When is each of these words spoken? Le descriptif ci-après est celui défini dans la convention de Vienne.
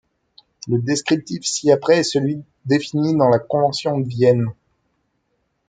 Le 0.67 0.79
descriptif 0.81 1.43
ci-après 1.43 1.99
est 1.99 2.03
celui 2.03 2.43
défini 2.65 3.15
dans 3.15 3.29
la 3.29 3.37
convention 3.37 3.99
de 3.99 4.07
Vienne. 4.07 4.47